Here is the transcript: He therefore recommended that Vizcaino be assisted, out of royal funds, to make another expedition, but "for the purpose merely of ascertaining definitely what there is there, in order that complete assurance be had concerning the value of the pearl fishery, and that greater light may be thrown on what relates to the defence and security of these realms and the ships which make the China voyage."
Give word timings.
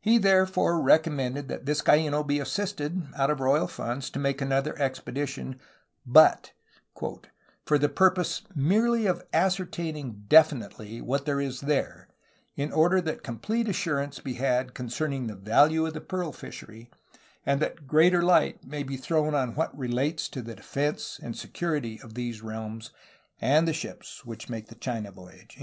He 0.00 0.16
therefore 0.16 0.80
recommended 0.80 1.48
that 1.48 1.64
Vizcaino 1.66 2.22
be 2.26 2.40
assisted, 2.40 3.06
out 3.14 3.28
of 3.28 3.40
royal 3.40 3.66
funds, 3.68 4.08
to 4.08 4.18
make 4.18 4.40
another 4.40 4.74
expedition, 4.80 5.60
but 6.06 6.52
"for 7.66 7.76
the 7.76 7.90
purpose 7.90 8.40
merely 8.54 9.04
of 9.04 9.22
ascertaining 9.34 10.24
definitely 10.28 11.02
what 11.02 11.26
there 11.26 11.42
is 11.42 11.60
there, 11.60 12.08
in 12.56 12.72
order 12.72 13.02
that 13.02 13.22
complete 13.22 13.68
assurance 13.68 14.18
be 14.18 14.32
had 14.32 14.72
concerning 14.72 15.26
the 15.26 15.34
value 15.36 15.84
of 15.84 15.92
the 15.92 16.00
pearl 16.00 16.32
fishery, 16.32 16.88
and 17.44 17.60
that 17.60 17.86
greater 17.86 18.22
light 18.22 18.64
may 18.66 18.82
be 18.82 18.96
thrown 18.96 19.34
on 19.34 19.54
what 19.54 19.76
relates 19.78 20.26
to 20.30 20.40
the 20.40 20.54
defence 20.54 21.20
and 21.22 21.36
security 21.36 22.00
of 22.00 22.14
these 22.14 22.40
realms 22.40 22.92
and 23.42 23.68
the 23.68 23.74
ships 23.74 24.24
which 24.24 24.48
make 24.48 24.68
the 24.68 24.74
China 24.74 25.10
voyage." 25.12 25.58